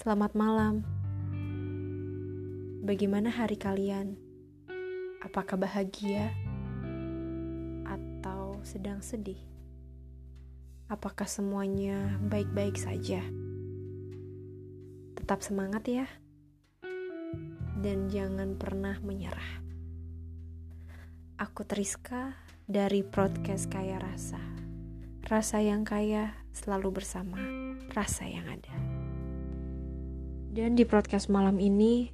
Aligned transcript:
Selamat 0.00 0.32
malam. 0.32 0.80
Bagaimana 2.88 3.28
hari 3.28 3.60
kalian? 3.60 4.16
Apakah 5.20 5.60
bahagia 5.60 6.32
atau 7.84 8.56
sedang 8.64 9.04
sedih? 9.04 9.36
Apakah 10.88 11.28
semuanya 11.28 12.16
baik-baik 12.32 12.80
saja? 12.80 13.20
Tetap 15.20 15.44
semangat 15.44 15.84
ya, 15.84 16.08
dan 17.84 18.08
jangan 18.08 18.56
pernah 18.56 18.96
menyerah. 19.04 19.60
Aku 21.36 21.68
Triska 21.68 22.40
dari 22.64 23.04
podcast 23.04 23.68
Kaya 23.68 24.00
Rasa. 24.00 24.40
Rasa 25.28 25.60
yang 25.60 25.84
kaya 25.84 26.32
selalu 26.56 26.88
bersama 26.88 27.36
rasa 27.92 28.24
yang 28.24 28.48
ada. 28.48 28.89
Dan 30.50 30.74
di 30.74 30.82
podcast 30.82 31.30
malam 31.30 31.62
ini, 31.62 32.10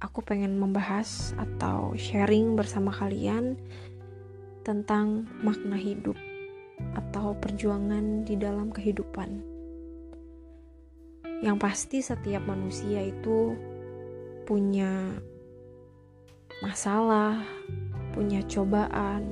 aku 0.00 0.24
pengen 0.24 0.56
membahas 0.56 1.36
atau 1.36 1.92
sharing 1.92 2.56
bersama 2.56 2.88
kalian 2.88 3.60
tentang 4.64 5.28
makna 5.44 5.76
hidup 5.76 6.16
atau 6.96 7.36
perjuangan 7.36 8.24
di 8.24 8.40
dalam 8.40 8.72
kehidupan. 8.72 9.44
Yang 11.44 11.56
pasti 11.60 12.00
setiap 12.00 12.40
manusia 12.48 13.04
itu 13.04 13.52
punya 14.48 15.20
masalah, 16.64 17.44
punya 18.16 18.40
cobaan. 18.48 19.28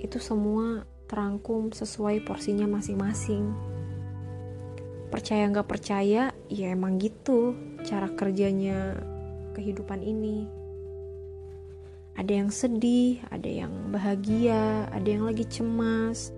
Itu 0.00 0.16
semua 0.16 0.88
terangkum 1.12 1.76
sesuai 1.76 2.24
porsinya 2.24 2.64
masing-masing 2.64 3.75
percaya 5.08 5.48
nggak 5.48 5.68
percaya 5.68 6.34
ya 6.50 6.66
emang 6.72 6.98
gitu 6.98 7.54
cara 7.86 8.10
kerjanya 8.12 8.98
kehidupan 9.54 10.02
ini. 10.02 10.46
Ada 12.16 12.32
yang 12.44 12.50
sedih 12.50 13.20
ada 13.28 13.48
yang 13.48 13.92
bahagia 13.92 14.88
ada 14.88 15.04
yang 15.04 15.28
lagi 15.28 15.44
cemas 15.44 16.32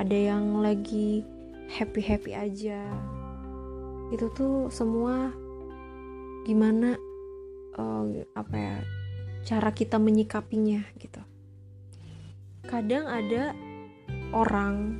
ada 0.00 0.16
yang 0.16 0.64
lagi 0.64 1.22
happy 1.68 2.00
happy 2.00 2.32
aja. 2.32 2.82
Itu 4.10 4.32
tuh 4.32 4.72
semua 4.72 5.30
gimana 6.48 6.96
uh, 7.76 8.04
apa 8.32 8.56
ya 8.56 8.76
cara 9.44 9.70
kita 9.72 10.00
menyikapinya 10.00 10.84
gitu. 10.96 11.20
Kadang 12.64 13.08
ada 13.08 13.52
orang 14.30 14.96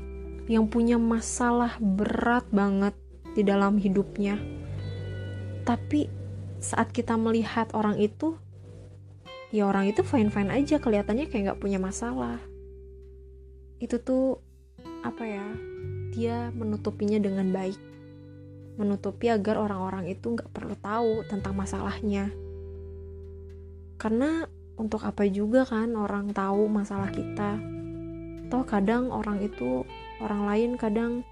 yang 0.50 0.66
punya 0.66 0.98
masalah 0.98 1.78
berat 1.78 2.42
banget 2.50 2.96
di 3.34 3.42
dalam 3.46 3.78
hidupnya. 3.78 4.38
Tapi 5.62 6.10
saat 6.60 6.90
kita 6.90 7.16
melihat 7.16 7.72
orang 7.72 7.96
itu, 7.96 8.36
ya 9.54 9.66
orang 9.66 9.88
itu 9.88 10.04
fine-fine 10.04 10.52
aja, 10.52 10.82
kelihatannya 10.82 11.30
kayak 11.30 11.42
nggak 11.52 11.60
punya 11.62 11.78
masalah. 11.80 12.38
Itu 13.80 14.02
tuh 14.02 14.42
apa 15.00 15.24
ya? 15.24 15.46
Dia 16.10 16.50
menutupinya 16.52 17.16
dengan 17.22 17.54
baik, 17.54 17.78
menutupi 18.76 19.30
agar 19.30 19.56
orang-orang 19.56 20.10
itu 20.10 20.34
nggak 20.34 20.50
perlu 20.50 20.74
tahu 20.80 21.22
tentang 21.30 21.54
masalahnya. 21.54 22.34
Karena 24.00 24.48
untuk 24.80 25.04
apa 25.04 25.28
juga 25.28 25.68
kan 25.68 25.92
orang 25.92 26.32
tahu 26.32 26.66
masalah 26.66 27.12
kita? 27.12 27.60
Toh 28.50 28.64
kadang 28.66 29.12
orang 29.14 29.38
itu 29.44 29.86
orang 30.18 30.48
lain 30.48 30.70
kadang 30.74 31.22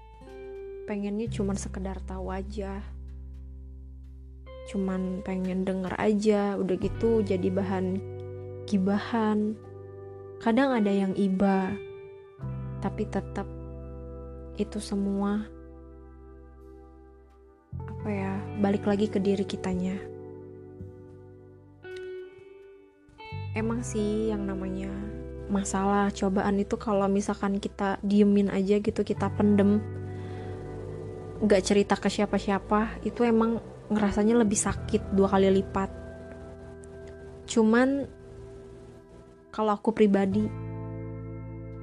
pengennya 0.89 1.29
cuman 1.29 1.53
sekedar 1.53 2.01
tahu 2.01 2.33
aja. 2.33 2.81
Cuman 4.73 5.21
pengen 5.21 5.61
denger 5.61 5.93
aja 6.01 6.57
udah 6.57 6.75
gitu 6.81 7.21
jadi 7.21 7.45
bahan 7.53 8.01
gibahan. 8.65 9.53
Kadang 10.41 10.73
ada 10.73 10.89
yang 10.89 11.13
iba 11.13 11.69
tapi 12.81 13.05
tetap 13.05 13.45
itu 14.57 14.79
semua 14.81 15.45
apa 17.75 18.07
ya 18.09 18.33
balik 18.57 18.89
lagi 18.89 19.05
ke 19.05 19.21
diri 19.21 19.45
kitanya. 19.45 19.93
Emang 23.53 23.85
sih 23.85 24.33
yang 24.33 24.49
namanya 24.49 24.89
masalah 25.53 26.09
cobaan 26.13 26.57
itu 26.57 26.77
kalau 26.81 27.05
misalkan 27.05 27.61
kita 27.61 28.01
diemin 28.01 28.49
aja 28.49 28.81
gitu 28.81 29.01
kita 29.01 29.29
pendem 29.33 29.98
nggak 31.39 31.63
cerita 31.63 31.95
ke 31.95 32.11
siapa-siapa 32.11 32.99
itu 33.07 33.23
emang 33.23 33.63
ngerasanya 33.87 34.43
lebih 34.43 34.59
sakit 34.59 35.15
dua 35.15 35.31
kali 35.31 35.47
lipat. 35.49 35.89
Cuman 37.47 38.05
kalau 39.49 39.73
aku 39.73 39.95
pribadi 39.95 40.45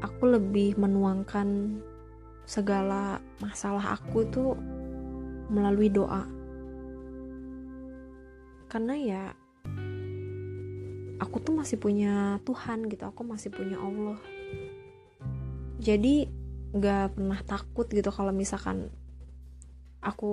aku 0.04 0.22
lebih 0.28 0.78
menuangkan 0.78 1.80
segala 2.46 3.18
masalah 3.42 3.96
aku 3.96 4.22
itu 4.22 4.54
melalui 5.50 5.90
doa. 5.90 6.28
Karena 8.70 8.94
ya 8.94 9.22
aku 11.16 11.40
tuh 11.40 11.56
masih 11.56 11.80
punya 11.80 12.38
Tuhan 12.44 12.86
gitu 12.92 13.08
aku 13.08 13.24
masih 13.24 13.50
punya 13.50 13.80
Allah. 13.80 14.20
Jadi 15.80 16.28
gak 16.76 17.16
pernah 17.16 17.40
takut 17.40 17.88
gitu 17.88 18.12
kalau 18.12 18.36
misalkan 18.36 18.92
aku 20.06 20.32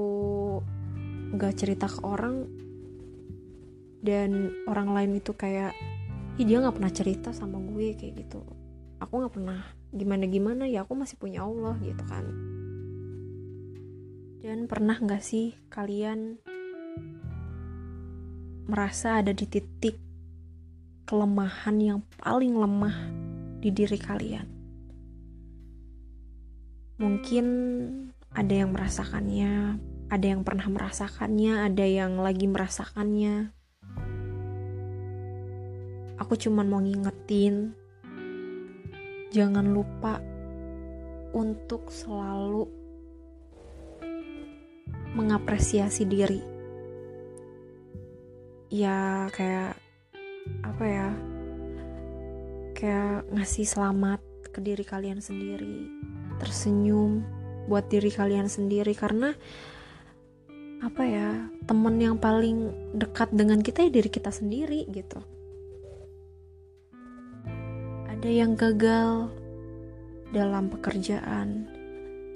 gak 1.34 1.58
cerita 1.58 1.90
ke 1.90 2.00
orang 2.06 2.46
dan 4.06 4.54
orang 4.70 4.94
lain 4.94 5.18
itu 5.18 5.34
kayak 5.34 5.74
Ih, 6.38 6.50
dia 6.50 6.62
gak 6.62 6.78
pernah 6.78 6.94
cerita 6.94 7.30
sama 7.34 7.58
gue 7.58 7.98
kayak 7.98 8.14
gitu 8.26 8.46
aku 9.02 9.14
gak 9.26 9.34
pernah 9.34 9.66
gimana 9.90 10.30
gimana 10.30 10.64
ya 10.70 10.86
aku 10.86 10.94
masih 10.94 11.18
punya 11.18 11.42
Allah 11.42 11.74
gitu 11.82 12.04
kan 12.06 12.26
dan 14.46 14.70
pernah 14.70 14.98
gak 15.02 15.26
sih 15.26 15.58
kalian 15.74 16.38
merasa 18.64 19.20
ada 19.20 19.36
di 19.36 19.44
titik 19.44 20.00
kelemahan 21.04 21.78
yang 21.80 22.00
paling 22.16 22.56
lemah 22.56 22.96
di 23.60 23.70
diri 23.72 24.00
kalian. 24.00 24.48
Mungkin 27.00 27.46
ada 28.34 28.54
yang 28.54 28.74
merasakannya, 28.74 29.78
ada 30.10 30.26
yang 30.26 30.42
pernah 30.42 30.66
merasakannya, 30.66 31.70
ada 31.70 31.86
yang 31.86 32.18
lagi 32.18 32.50
merasakannya. 32.50 33.54
Aku 36.18 36.34
cuma 36.42 36.66
mau 36.66 36.82
ngingetin, 36.82 37.78
jangan 39.30 39.70
lupa 39.70 40.18
untuk 41.34 41.94
selalu 41.94 42.66
mengapresiasi 45.14 46.10
diri. 46.10 46.42
Ya, 48.74 49.30
kayak 49.30 49.78
apa 50.66 50.84
ya 50.84 51.10
kayak 52.74 53.32
ngasih 53.32 53.64
selamat 53.64 54.20
ke 54.52 54.60
diri 54.60 54.84
kalian 54.84 55.24
sendiri 55.24 55.88
tersenyum 56.42 57.24
buat 57.70 57.88
diri 57.88 58.12
kalian 58.12 58.52
sendiri. 58.52 58.92
Karena 58.98 59.32
apa 60.84 61.04
ya 61.08 61.48
temen 61.64 61.96
yang 61.96 62.20
paling 62.20 62.72
dekat 62.98 63.32
dengan 63.32 63.64
kita 63.64 63.88
ya 63.88 63.92
diri 63.92 64.10
kita 64.12 64.32
sendiri 64.32 64.84
gitu. 64.92 65.24
Ada 68.10 68.30
yang 68.30 68.56
gagal 68.56 69.32
dalam 70.32 70.72
pekerjaan. 70.72 71.68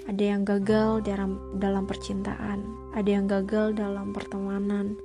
Ada 0.08 0.24
yang 0.24 0.48
gagal 0.48 1.04
dalam 1.04 1.60
dalam 1.60 1.84
percintaan. 1.84 2.64
Ada 2.96 3.10
yang 3.20 3.26
gagal 3.28 3.76
dalam 3.76 4.16
pertemanan. 4.16 4.96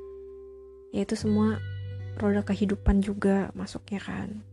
Yaitu 0.95 1.19
semua 1.19 1.59
roda 2.21 2.45
kehidupan 2.45 3.01
juga 3.01 3.51
masuknya 3.57 3.99
kan 3.99 4.52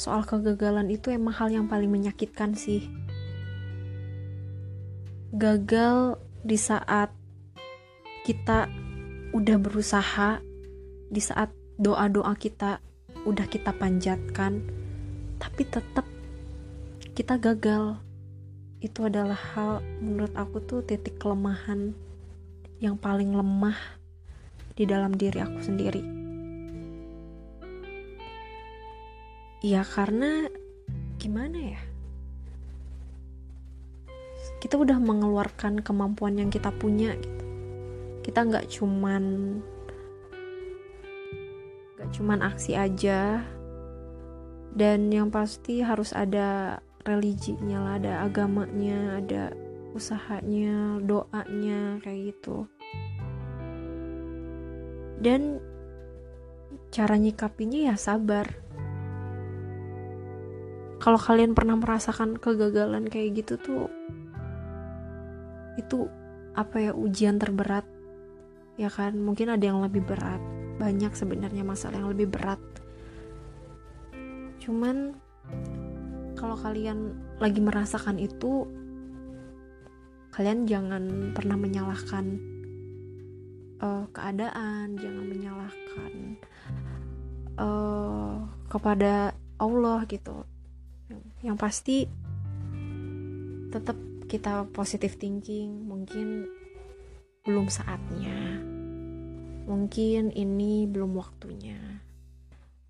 soal 0.00 0.24
kegagalan 0.24 0.88
itu 0.88 1.12
emang 1.12 1.36
hal 1.36 1.52
yang 1.52 1.68
paling 1.68 1.92
menyakitkan 1.92 2.56
sih 2.56 2.88
gagal 5.36 6.16
di 6.40 6.56
saat 6.56 7.12
kita 8.24 8.72
udah 9.36 9.56
berusaha 9.60 10.40
di 11.12 11.20
saat 11.20 11.52
doa-doa 11.76 12.32
kita 12.40 12.80
udah 13.28 13.44
kita 13.44 13.76
panjatkan 13.76 14.64
tapi 15.36 15.68
tetap 15.68 16.08
kita 17.12 17.36
gagal 17.36 18.00
itu 18.80 19.04
adalah 19.04 19.36
hal 19.52 19.84
menurut 20.00 20.32
aku 20.32 20.64
tuh 20.64 20.80
titik 20.80 21.20
kelemahan 21.20 21.92
yang 22.80 22.96
paling 22.96 23.36
lemah 23.36 23.76
di 24.72 24.88
dalam 24.88 25.12
diri 25.12 25.44
aku 25.44 25.60
sendiri. 25.60 26.09
Ya 29.60 29.84
karena 29.84 30.48
gimana 31.20 31.76
ya? 31.76 31.80
kita 34.60 34.76
udah 34.76 35.00
mengeluarkan 35.00 35.80
kemampuan 35.80 36.36
yang 36.36 36.52
kita 36.52 36.68
punya 36.76 37.16
gitu. 37.16 37.44
Kita 38.20 38.44
nggak 38.44 38.68
cuman 38.68 39.24
nggak 41.96 42.10
cuman 42.12 42.38
aksi 42.44 42.76
aja. 42.76 43.40
Dan 44.70 45.10
yang 45.10 45.32
pasti 45.32 45.82
harus 45.82 46.14
ada 46.14 46.78
religinya 47.02 47.82
lah 47.82 47.94
ada 47.98 48.12
agamanya 48.22 49.18
ada 49.18 49.42
usahanya 49.96 51.00
doanya 51.02 51.98
kayak 52.04 52.36
gitu. 52.36 52.68
Dan 55.18 55.58
cara 56.94 57.18
nyikapinya 57.18 57.90
ya 57.90 57.96
sabar 57.98 58.46
kalau 61.00 61.16
kalian 61.16 61.56
pernah 61.56 61.80
merasakan 61.80 62.36
kegagalan 62.36 63.08
kayak 63.08 63.40
gitu 63.40 63.56
tuh 63.56 63.88
itu 65.80 66.06
apa 66.52 66.76
ya 66.76 66.92
ujian 66.92 67.40
terberat 67.40 67.88
ya 68.76 68.92
kan? 68.92 69.16
Mungkin 69.16 69.52
ada 69.52 69.64
yang 69.64 69.80
lebih 69.80 70.04
berat 70.04 70.40
banyak 70.76 71.12
sebenarnya 71.12 71.64
masalah 71.64 72.00
yang 72.00 72.12
lebih 72.12 72.32
berat. 72.32 72.60
Cuman 74.60 75.16
kalau 76.36 76.56
kalian 76.56 77.16
lagi 77.36 77.60
merasakan 77.60 78.16
itu 78.16 78.64
kalian 80.32 80.64
jangan 80.64 81.34
pernah 81.36 81.56
menyalahkan 81.58 82.38
uh, 83.82 84.04
keadaan 84.14 84.96
jangan 84.96 85.24
menyalahkan 85.26 86.12
uh, 87.60 88.46
kepada 88.70 89.36
Allah 89.60 90.06
gitu 90.08 90.48
yang 91.40 91.56
pasti 91.56 92.04
tetap 93.72 93.96
kita 94.28 94.68
positive 94.70 95.16
thinking 95.16 95.88
mungkin 95.88 96.46
belum 97.46 97.72
saatnya. 97.72 98.60
Mungkin 99.64 100.34
ini 100.34 100.84
belum 100.90 101.16
waktunya. 101.16 101.78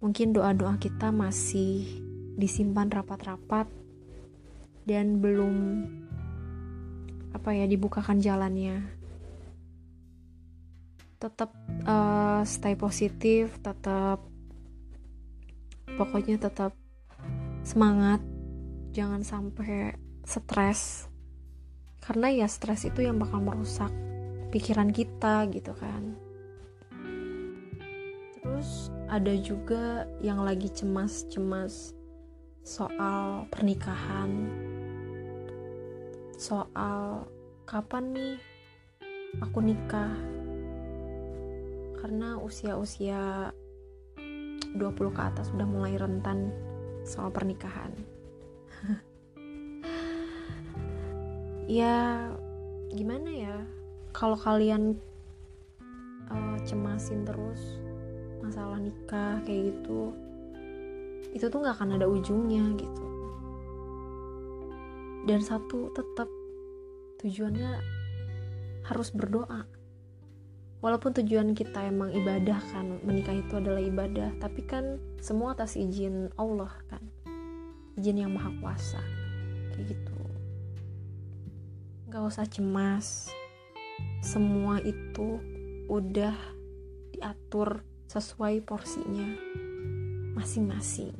Mungkin 0.00 0.32
doa-doa 0.32 0.80
kita 0.80 1.12
masih 1.12 1.84
disimpan 2.40 2.88
rapat-rapat 2.88 3.68
dan 4.88 5.20
belum 5.20 5.84
apa 7.36 7.52
ya 7.54 7.68
dibukakan 7.68 8.18
jalannya. 8.18 8.80
Tetap 11.20 11.52
uh, 11.84 12.42
stay 12.48 12.74
positif 12.74 13.60
tetap 13.60 14.24
pokoknya 16.00 16.40
tetap 16.40 16.72
semangat 17.60 18.24
jangan 19.00 19.24
sampai 19.24 19.96
stres. 20.28 21.08
Karena 22.04 22.28
ya 22.28 22.44
stres 22.44 22.84
itu 22.84 23.00
yang 23.00 23.16
bakal 23.16 23.40
merusak 23.40 23.88
pikiran 24.52 24.92
kita 24.92 25.48
gitu 25.48 25.72
kan. 25.72 26.20
Terus 28.36 28.92
ada 29.08 29.32
juga 29.40 30.04
yang 30.20 30.44
lagi 30.44 30.68
cemas-cemas 30.68 31.96
soal 32.60 33.48
pernikahan. 33.48 34.52
Soal 36.36 37.24
kapan 37.64 38.04
nih 38.12 38.36
aku 39.40 39.64
nikah? 39.64 40.12
Karena 42.04 42.36
usia-usia 42.36 43.48
20 44.76 44.76
ke 45.16 45.20
atas 45.24 45.48
sudah 45.48 45.68
mulai 45.68 45.96
rentan 45.96 46.52
soal 47.04 47.32
pernikahan 47.32 48.19
ya 51.80 52.28
gimana 52.90 53.30
ya? 53.30 53.56
Kalau 54.10 54.34
kalian 54.34 54.98
uh, 56.30 56.56
cemasin 56.66 57.22
terus 57.22 57.78
masalah 58.40 58.82
nikah 58.82 59.38
kayak 59.46 59.70
gitu 59.70 60.10
itu 61.30 61.46
tuh 61.46 61.62
nggak 61.62 61.76
akan 61.78 61.94
ada 62.00 62.06
ujungnya 62.10 62.74
gitu. 62.74 63.06
Dan 65.28 65.40
satu 65.44 65.94
tetap 65.94 66.26
tujuannya 67.22 67.70
harus 68.88 69.08
berdoa. 69.14 69.68
Walaupun 70.80 71.12
tujuan 71.12 71.52
kita 71.52 71.92
emang 71.92 72.08
ibadah 72.16 72.56
kan 72.72 73.04
menikah 73.04 73.36
itu 73.36 73.60
adalah 73.60 73.84
ibadah 73.84 74.32
tapi 74.40 74.64
kan 74.64 74.96
semua 75.20 75.52
atas 75.52 75.76
izin 75.76 76.32
Allah 76.40 76.72
kan 76.88 77.04
izin 78.00 78.24
yang 78.24 78.32
maha 78.32 78.48
kuasa 78.64 79.00
kayak 79.76 79.92
gitu 79.92 80.16
nggak 82.08 82.24
usah 82.24 82.48
cemas 82.48 83.28
semua 84.24 84.80
itu 84.80 85.36
udah 85.92 86.34
diatur 87.12 87.84
sesuai 88.10 88.64
porsinya 88.64 89.26
masing-masing. 90.34 91.12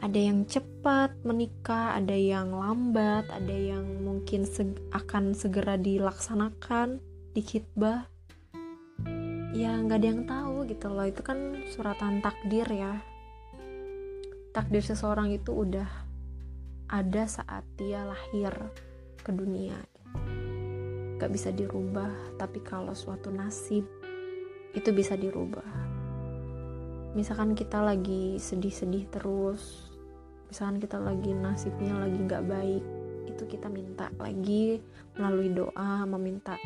Ada 0.00 0.16
yang 0.16 0.48
cepat 0.48 1.12
menikah, 1.28 2.00
ada 2.00 2.16
yang 2.16 2.56
lambat, 2.56 3.28
ada 3.28 3.52
yang 3.52 3.84
mungkin 4.00 4.48
seg 4.48 4.80
akan 4.96 5.36
segera 5.36 5.76
dilaksanakan 5.76 7.04
di 7.36 7.40
khidbah. 7.44 8.08
Ya 9.52 9.76
nggak 9.76 9.98
ada 10.00 10.08
yang 10.08 10.24
tahu 10.24 10.64
gitu 10.72 10.88
loh, 10.88 11.04
itu 11.04 11.20
kan 11.20 11.60
suratan 11.68 12.24
takdir 12.24 12.64
ya. 12.72 12.96
Takdir 14.50 14.82
seseorang 14.82 15.30
itu 15.30 15.54
udah 15.54 15.86
ada 16.90 17.24
saat 17.30 17.62
dia 17.78 18.02
lahir 18.02 18.50
ke 19.22 19.30
dunia. 19.30 19.78
Gak 21.22 21.30
bisa 21.30 21.54
dirubah, 21.54 22.10
tapi 22.34 22.58
kalau 22.58 22.90
suatu 22.90 23.30
nasib 23.30 23.86
itu 24.74 24.90
bisa 24.90 25.14
dirubah. 25.14 25.62
Misalkan 27.14 27.54
kita 27.54 27.78
lagi 27.78 28.42
sedih-sedih 28.42 29.06
terus 29.14 29.86
misalkan 30.50 30.82
kita 30.82 30.98
lagi 30.98 31.30
nasibnya 31.30 31.94
lagi 31.94 32.18
nggak 32.18 32.42
baik 32.50 32.82
itu 33.30 33.46
kita 33.46 33.70
minta 33.70 34.10
lagi 34.18 34.82
melalui 35.14 35.54
doa 35.54 36.02
meminta 36.10 36.58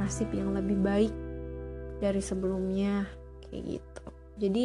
nasib 0.00 0.32
yang 0.32 0.56
lebih 0.56 0.80
baik 0.80 1.12
dari 2.00 2.24
sebelumnya 2.24 3.04
kayak 3.44 3.76
gitu. 3.76 4.04
Jadi 4.40 4.64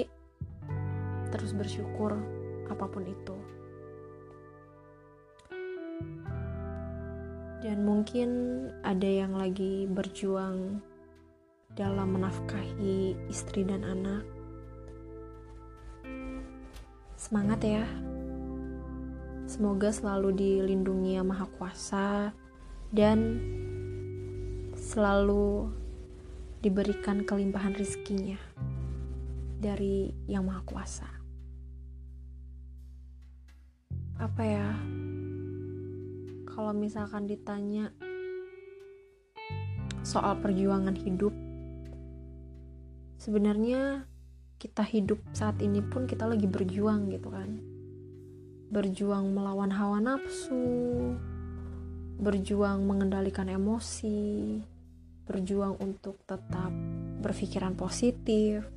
terus 1.36 1.52
bersyukur 1.52 2.41
apa 2.72 2.88
pun 2.88 3.04
itu 3.04 3.38
dan 7.62 7.86
mungkin 7.86 8.30
ada 8.82 9.06
yang 9.06 9.38
lagi 9.38 9.86
berjuang 9.86 10.82
dalam 11.78 12.18
menafkahi 12.18 13.16
istri 13.30 13.62
dan 13.64 13.86
anak 13.86 14.26
Semangat 17.22 17.62
ya. 17.62 17.86
Semoga 19.46 19.94
selalu 19.94 20.34
dilindungi 20.34 21.22
yang 21.22 21.30
Maha 21.30 21.46
Kuasa 21.54 22.34
dan 22.90 23.38
selalu 24.74 25.70
diberikan 26.66 27.22
kelimpahan 27.22 27.78
rizkinya 27.78 28.42
dari 29.62 30.10
Yang 30.26 30.44
Maha 30.50 30.62
Kuasa. 30.66 31.21
Apa 34.22 34.46
ya? 34.46 34.70
Kalau 36.46 36.78
misalkan 36.78 37.26
ditanya 37.26 37.90
soal 40.06 40.38
perjuangan 40.38 40.94
hidup, 40.94 41.34
sebenarnya 43.18 44.06
kita 44.62 44.86
hidup 44.86 45.18
saat 45.34 45.58
ini 45.66 45.82
pun 45.82 46.06
kita 46.06 46.30
lagi 46.30 46.46
berjuang 46.46 47.10
gitu 47.10 47.34
kan. 47.34 47.66
Berjuang 48.70 49.34
melawan 49.34 49.74
hawa 49.74 49.98
nafsu 49.98 50.70
berjuang 52.22 52.86
mengendalikan 52.86 53.50
emosi 53.50 54.62
berjuang 55.26 55.82
untuk 55.82 56.22
tetap 56.30 56.70
berpikiran 57.26 57.74
positif. 57.74 58.70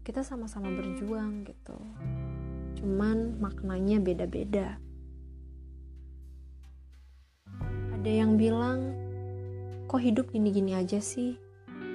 Kita 0.00 0.24
sama-sama 0.24 0.72
berjuang 0.72 1.44
gitu 1.44 1.76
cuman 2.76 3.40
maknanya 3.40 3.96
beda-beda. 3.98 4.76
Ada 7.96 8.10
yang 8.22 8.36
bilang 8.36 8.92
kok 9.88 10.04
hidup 10.04 10.30
gini-gini 10.30 10.76
aja 10.76 11.00
sih? 11.00 11.40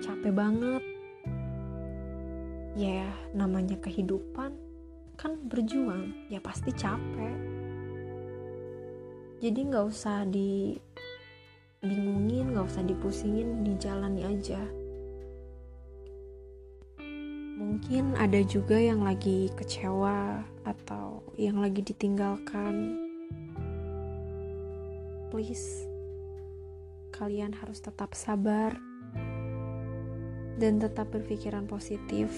Capek 0.02 0.34
banget. 0.34 0.82
Ya 2.76 3.14
namanya 3.38 3.78
kehidupan 3.80 4.52
kan 5.16 5.38
berjuang 5.46 6.12
ya 6.34 6.42
pasti 6.42 6.74
capek. 6.74 7.38
Jadi 9.42 9.66
nggak 9.70 9.86
usah 9.86 10.26
dibingungin 10.26 12.58
nggak 12.58 12.66
usah 12.66 12.82
dipusingin 12.84 13.64
dijalani 13.64 14.26
aja 14.26 14.81
mungkin 17.82 18.14
ada 18.14 18.38
juga 18.46 18.78
yang 18.78 19.02
lagi 19.02 19.50
kecewa 19.58 20.46
atau 20.70 21.26
yang 21.34 21.58
lagi 21.58 21.82
ditinggalkan 21.82 22.94
please 25.34 25.90
kalian 27.10 27.50
harus 27.58 27.82
tetap 27.82 28.14
sabar 28.14 28.78
dan 30.62 30.78
tetap 30.78 31.10
berpikiran 31.10 31.66
positif. 31.66 32.30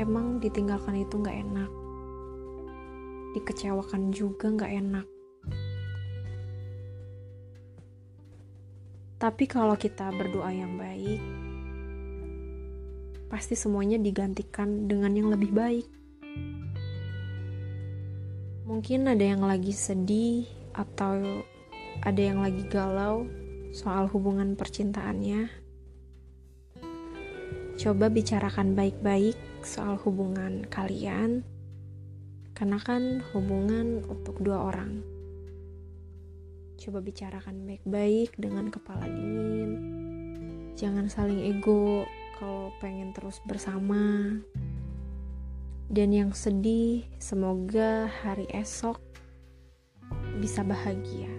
Emang 0.00 0.40
ditinggalkan 0.40 1.04
itu 1.04 1.20
gak 1.20 1.36
enak, 1.36 1.68
dikecewakan 3.36 4.08
juga 4.08 4.48
gak 4.56 4.72
enak. 4.72 5.06
Tapi 9.20 9.44
kalau 9.44 9.76
kita 9.76 10.08
berdoa 10.16 10.48
yang 10.48 10.80
baik, 10.80 11.45
pasti 13.26 13.58
semuanya 13.58 13.98
digantikan 13.98 14.86
dengan 14.86 15.12
yang 15.14 15.28
lebih 15.30 15.50
baik. 15.54 15.86
Mungkin 18.66 19.06
ada 19.06 19.22
yang 19.22 19.46
lagi 19.46 19.70
sedih 19.70 20.46
atau 20.74 21.42
ada 22.02 22.22
yang 22.22 22.42
lagi 22.42 22.66
galau 22.66 23.24
soal 23.70 24.10
hubungan 24.10 24.58
percintaannya 24.58 25.66
coba 27.76 28.08
bicarakan 28.08 28.72
baik-baik 28.72 29.36
soal 29.60 30.00
hubungan 30.00 30.64
kalian, 30.72 31.44
karena 32.56 32.80
kan 32.80 33.20
hubungan 33.36 34.00
untuk 34.08 34.40
dua 34.40 34.72
orang. 34.72 35.04
Coba 36.80 37.04
bicarakan 37.04 37.68
baik-baik 37.68 38.32
dengan 38.40 38.72
kepala 38.72 39.04
dingin, 39.04 39.70
jangan 40.72 41.12
saling 41.12 41.44
ego 41.44 42.08
kalau 42.36 42.72
pengen 42.78 43.16
terus 43.16 43.40
bersama. 43.48 44.36
Dan 45.86 46.10
yang 46.10 46.34
sedih, 46.34 47.06
semoga 47.16 48.10
hari 48.22 48.44
esok 48.52 48.98
bisa 50.42 50.60
bahagia. 50.66 51.30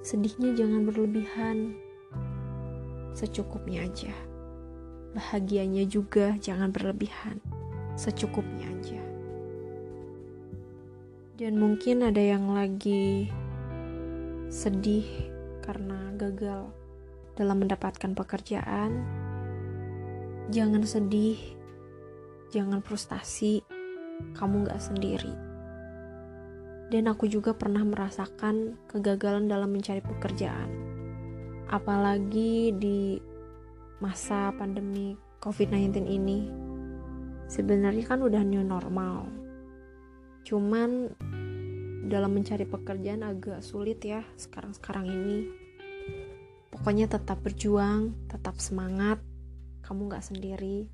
Sedihnya 0.00 0.56
jangan 0.56 0.88
berlebihan, 0.88 1.76
secukupnya 3.12 3.84
aja. 3.84 4.14
Bahagianya 5.12 5.84
juga 5.90 6.38
jangan 6.40 6.72
berlebihan, 6.72 7.42
secukupnya 7.98 8.64
aja. 8.64 9.02
Dan 11.36 11.58
mungkin 11.58 12.06
ada 12.06 12.20
yang 12.22 12.52
lagi 12.54 13.28
sedih 14.48 15.04
karena 15.66 16.14
gagal 16.16 16.79
dalam 17.40 17.64
mendapatkan 17.64 18.12
pekerjaan. 18.12 19.00
Jangan 20.52 20.84
sedih, 20.84 21.40
jangan 22.52 22.84
frustasi, 22.84 23.64
kamu 24.36 24.68
gak 24.68 24.84
sendiri. 24.84 25.32
Dan 26.92 27.08
aku 27.08 27.24
juga 27.24 27.56
pernah 27.56 27.86
merasakan 27.86 28.76
kegagalan 28.84 29.48
dalam 29.48 29.72
mencari 29.72 30.04
pekerjaan 30.04 30.90
apalagi 31.70 32.74
di 32.74 33.22
masa 34.02 34.50
pandemi 34.58 35.14
COVID-19 35.38 36.02
ini 36.02 36.50
sebenarnya 37.46 38.04
kan 38.10 38.26
udah 38.26 38.42
new 38.42 38.66
normal 38.66 39.30
cuman 40.42 41.14
dalam 42.10 42.34
mencari 42.34 42.66
pekerjaan 42.66 43.22
agak 43.22 43.62
sulit 43.62 44.02
ya 44.02 44.26
sekarang-sekarang 44.34 45.06
ini 45.06 45.46
pokoknya 46.80 47.12
tetap 47.12 47.44
berjuang 47.44 48.16
tetap 48.32 48.56
semangat. 48.56 49.20
Kamu 49.84 50.08
gak 50.08 50.32
sendiri. 50.32 50.88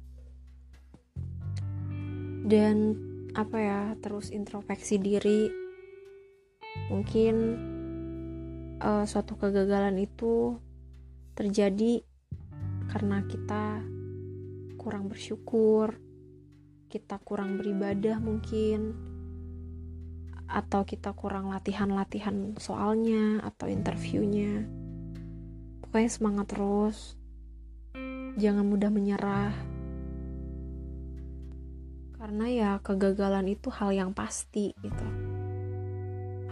Dan 2.42 2.98
apa 3.38 3.56
ya 3.62 3.80
terus 4.02 4.34
introspeksi 4.34 4.98
diri. 4.98 5.46
Mungkin 6.90 7.34
uh, 8.82 9.06
suatu 9.06 9.38
kegagalan 9.38 10.02
itu 10.02 10.58
terjadi 11.38 12.02
karena 12.90 13.22
kita 13.30 13.84
kurang 14.74 15.06
bersyukur, 15.06 16.02
kita 16.90 17.22
kurang 17.22 17.62
beribadah 17.62 18.18
mungkin, 18.18 18.94
atau 20.50 20.82
kita 20.86 21.14
kurang 21.14 21.50
latihan-latihan 21.50 22.54
soalnya 22.58 23.42
atau 23.42 23.66
interviewnya. 23.70 24.85
Pokoknya 25.88 26.10
semangat 26.10 26.46
terus, 26.50 27.14
jangan 28.36 28.66
mudah 28.66 28.90
menyerah. 28.90 29.54
Karena 32.18 32.46
ya 32.50 32.70
kegagalan 32.82 33.54
itu 33.54 33.70
hal 33.70 33.94
yang 33.94 34.10
pasti 34.10 34.74
gitu. 34.82 35.06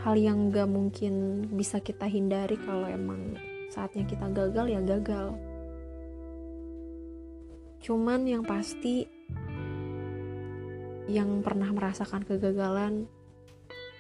Hal 0.00 0.14
yang 0.17 0.53
gak 0.55 0.71
mungkin 0.71 1.47
bisa 1.53 1.81
kita 1.81 2.07
hindari 2.07 2.61
kalau 2.61 2.87
emang 2.87 3.35
saatnya 3.75 4.07
kita 4.07 4.31
gagal 4.31 4.71
ya 4.71 4.81
gagal 4.87 5.35
cuman 7.85 8.25
yang 8.25 8.41
pasti 8.47 9.05
yang 11.05 11.45
pernah 11.45 11.69
merasakan 11.69 12.25
kegagalan 12.25 13.05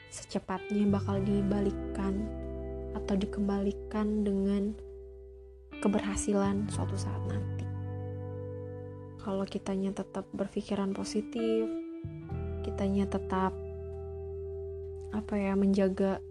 secepatnya 0.08 0.88
bakal 0.88 1.20
dibalikkan 1.20 2.24
atau 2.96 3.12
dikembalikan 3.18 4.24
dengan 4.24 4.72
keberhasilan 5.84 6.64
suatu 6.72 6.96
saat 6.96 7.20
nanti. 7.28 7.68
Kalau 9.20 9.44
kitanya 9.44 9.92
tetap 9.92 10.24
berpikiran 10.32 10.96
positif, 10.96 11.68
kitanya 12.64 13.04
tetap 13.04 13.52
apa 15.12 15.34
ya 15.36 15.52
menjaga 15.52 16.24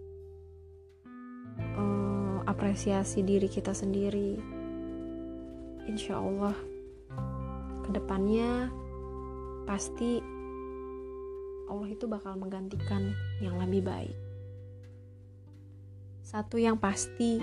apresiasi 2.44 3.22
diri 3.22 3.46
kita 3.46 3.70
sendiri. 3.70 4.38
Insya 5.86 6.18
Allah, 6.18 6.54
ke 7.86 7.90
depannya 7.94 8.70
pasti 9.66 10.22
Allah 11.66 11.88
itu 11.90 12.04
bakal 12.06 12.38
menggantikan 12.38 13.10
yang 13.42 13.58
lebih 13.58 13.82
baik. 13.86 14.16
Satu 16.22 16.56
yang 16.56 16.78
pasti, 16.78 17.42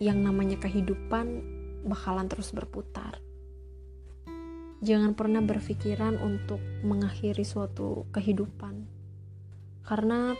yang 0.00 0.24
namanya 0.24 0.56
kehidupan 0.56 1.44
bakalan 1.84 2.24
terus 2.26 2.56
berputar. 2.56 3.20
Jangan 4.80 5.12
pernah 5.12 5.44
berpikiran 5.44 6.16
untuk 6.16 6.56
mengakhiri 6.80 7.44
suatu 7.44 8.08
kehidupan, 8.16 8.88
karena 9.84 10.32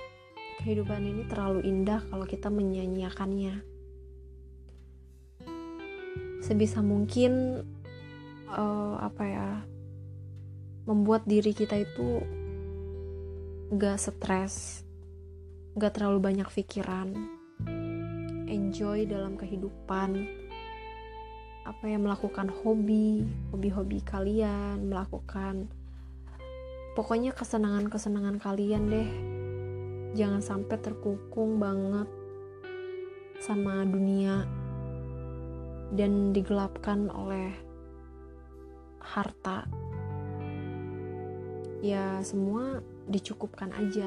kehidupan 0.65 1.05
ini 1.05 1.23
terlalu 1.29 1.61
indah 1.69 2.01
kalau 2.09 2.25
kita 2.25 2.49
menyanyiakannya. 2.49 3.61
Sebisa 6.41 6.81
mungkin 6.81 7.61
uh, 8.49 8.97
apa 8.97 9.25
ya 9.29 9.49
membuat 10.89 11.29
diri 11.29 11.53
kita 11.53 11.77
itu 11.77 12.25
gak 13.77 14.01
stres 14.01 14.83
gak 15.77 15.95
terlalu 15.95 16.19
banyak 16.19 16.49
pikiran 16.49 17.40
enjoy 18.51 19.07
dalam 19.07 19.39
kehidupan 19.39 20.27
apa 21.63 21.85
ya 21.87 22.03
melakukan 22.03 22.51
hobi 22.51 23.23
hobi-hobi 23.55 24.03
kalian 24.03 24.91
melakukan 24.91 25.71
pokoknya 26.99 27.31
kesenangan-kesenangan 27.31 28.43
kalian 28.43 28.91
deh 28.91 29.11
jangan 30.19 30.43
sampai 30.43 30.77
terkukung 30.83 31.63
banget 31.63 32.11
sama 33.39 33.87
dunia 33.87 34.45
dan 35.95 36.31
digelapkan 36.31 37.11
oleh 37.11 37.51
harta. 39.01 39.67
Ya, 41.81 42.21
semua 42.21 42.85
dicukupkan 43.09 43.73
aja. 43.75 44.07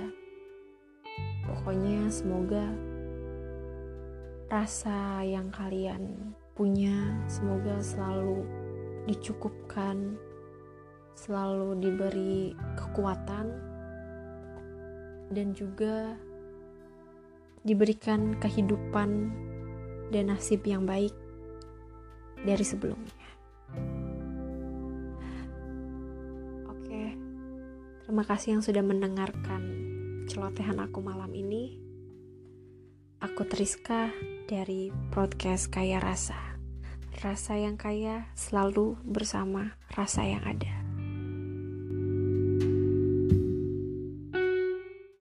Pokoknya, 1.44 2.08
semoga 2.08 2.70
rasa 4.54 5.26
yang 5.26 5.50
kalian 5.50 6.30
punya, 6.54 6.94
semoga 7.26 7.82
selalu 7.82 8.46
dicukupkan, 9.10 10.14
selalu 11.18 11.82
diberi 11.82 12.54
kekuatan, 12.78 13.50
dan 15.34 15.58
juga 15.58 16.14
diberikan 17.66 18.38
kehidupan 18.38 19.34
dan 20.14 20.30
nasib 20.30 20.62
yang 20.70 20.86
baik 20.86 21.18
dari 22.46 22.62
sebelumnya. 22.62 23.30
Oke, 26.70 27.04
terima 28.06 28.22
kasih 28.22 28.54
yang 28.54 28.62
sudah 28.62 28.86
mendengarkan 28.86 29.66
celotehan 30.30 30.78
aku 30.78 31.02
malam 31.02 31.34
ini. 31.34 31.83
Aku 33.24 33.48
Triska 33.48 34.12
dari 34.52 34.92
podcast 35.16 35.72
Kaya 35.72 36.04
Rasa. 36.04 36.36
Rasa 37.24 37.56
yang 37.56 37.80
kaya 37.80 38.28
selalu 38.36 39.00
bersama 39.00 39.80
rasa 39.96 40.28
yang 40.28 40.44
ada. 40.44 40.83